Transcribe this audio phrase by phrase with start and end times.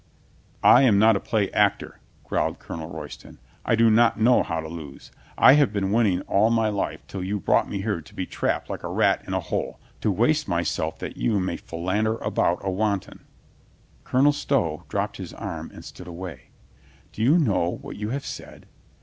[0.63, 3.37] "I am not a play actor," growled Colonel Roy ston.
[3.63, 5.11] "I do not know how to lose.
[5.37, 8.67] I have been winning all my life till you brought me here to be trapped
[8.67, 12.71] like a rat in a hole, to waste myself that you may philander about a
[12.71, 13.25] wanton."
[14.03, 16.49] Coloned Stow dropped his arm and stood away,
[17.13, 18.65] "Do you know what you have said?"